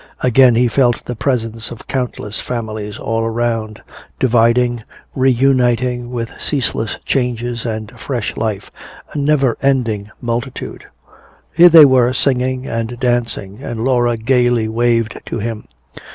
[0.21, 3.83] Again he felt the presence of countless families all around,
[4.19, 4.81] dividing,
[5.15, 8.71] reuniting, with ceaseless changes and fresh life
[9.13, 10.85] a never ending multitude.
[11.53, 15.67] Here they were singing and dancing, and Laura gaily waved to him.